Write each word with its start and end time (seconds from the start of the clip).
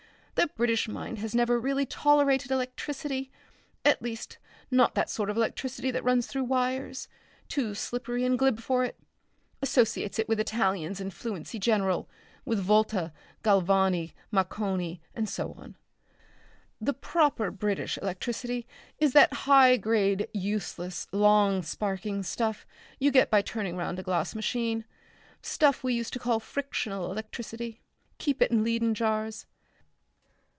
The 0.35 0.47
British 0.47 0.87
mind 0.87 1.19
has 1.19 1.35
never 1.35 1.59
really 1.59 1.85
tolerated 1.85 2.49
electricity; 2.49 3.29
at 3.85 4.01
least, 4.01 4.39
not 4.71 4.95
that 4.95 5.07
sort 5.07 5.29
of 5.29 5.37
electricity 5.37 5.91
that 5.91 6.03
runs 6.03 6.25
through 6.25 6.45
wires. 6.45 7.07
Too 7.47 7.75
slippery 7.75 8.25
and 8.25 8.39
glib 8.39 8.59
for 8.59 8.83
it. 8.83 8.97
Associates 9.61 10.17
it 10.17 10.27
with 10.27 10.39
Italians 10.39 10.99
and 10.99 11.13
fluency 11.13 11.59
generally, 11.59 12.07
with 12.43 12.57
Volta, 12.59 13.13
Galvani, 13.43 14.13
Marconi 14.31 14.99
and 15.13 15.29
so 15.29 15.53
on. 15.53 15.75
The 16.79 16.93
proper 16.93 17.51
British 17.51 17.99
electricity 17.99 18.65
is 18.97 19.13
that 19.13 19.31
high 19.45 19.77
grade 19.77 20.27
useless 20.33 21.07
long 21.11 21.61
sparking 21.61 22.23
stuff 22.23 22.65
you 22.99 23.11
get 23.11 23.29
by 23.29 23.43
turning 23.43 23.77
round 23.77 23.99
a 23.99 24.03
glass 24.03 24.33
machine; 24.33 24.85
stuff 25.43 25.83
we 25.83 25.93
used 25.93 26.13
to 26.13 26.19
call 26.19 26.39
frictional 26.39 27.11
electricity. 27.11 27.83
Keep 28.17 28.41
it 28.41 28.49
in 28.49 28.63
Leyden 28.63 28.95
jars.... 28.95 29.45